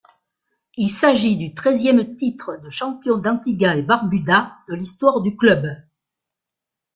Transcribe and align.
Il 0.77 0.89
s’agit 0.89 1.37
du 1.37 1.53
treizième 1.53 2.15
titre 2.15 2.59
de 2.59 2.71
champion 2.71 3.19
d'Antigua-et-Barbuda 3.19 4.51
de 4.67 4.73
l'histoire 4.73 5.21
du 5.21 5.37
club. 5.37 5.67